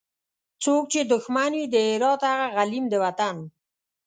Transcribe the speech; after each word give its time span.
څوک 0.63 0.83
چي 0.91 1.01
دښمن 1.11 1.51
وي 1.57 1.65
د 1.73 1.75
هرات 1.89 2.21
هغه 2.29 2.47
غلیم 2.55 2.85
د 2.89 2.93
وطن 3.03 3.35